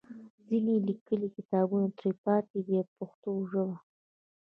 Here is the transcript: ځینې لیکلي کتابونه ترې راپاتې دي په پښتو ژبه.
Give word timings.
ځینې 0.47 0.73
لیکلي 0.87 1.27
کتابونه 1.37 1.87
ترې 1.97 2.11
راپاتې 2.15 2.59
دي 2.65 2.75
په 2.85 2.89
پښتو 2.97 3.31
ژبه. 3.49 3.77